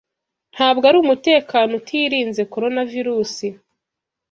[0.53, 3.47] Ntabwo ari umutekano utirinze Coronavirusi.